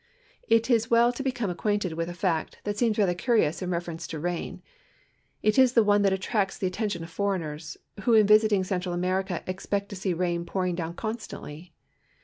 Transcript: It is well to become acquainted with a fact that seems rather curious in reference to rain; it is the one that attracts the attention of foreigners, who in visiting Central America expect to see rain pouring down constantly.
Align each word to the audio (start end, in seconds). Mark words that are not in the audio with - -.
It 0.47 0.67
is 0.71 0.89
well 0.89 1.13
to 1.13 1.21
become 1.21 1.51
acquainted 1.51 1.93
with 1.93 2.09
a 2.09 2.15
fact 2.15 2.57
that 2.63 2.75
seems 2.75 2.97
rather 2.97 3.13
curious 3.13 3.61
in 3.61 3.69
reference 3.69 4.07
to 4.07 4.17
rain; 4.19 4.63
it 5.43 5.59
is 5.59 5.73
the 5.73 5.83
one 5.83 6.01
that 6.01 6.11
attracts 6.11 6.57
the 6.57 6.65
attention 6.65 7.03
of 7.03 7.11
foreigners, 7.11 7.77
who 7.99 8.15
in 8.15 8.25
visiting 8.25 8.63
Central 8.63 8.95
America 8.95 9.43
expect 9.45 9.89
to 9.89 9.95
see 9.95 10.15
rain 10.15 10.43
pouring 10.43 10.73
down 10.73 10.95
constantly. 10.95 11.75